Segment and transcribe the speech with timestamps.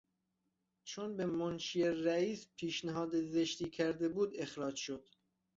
[0.83, 5.09] چون به منشی رییس پیشنهاد زشتی کرده بود اخراج شد.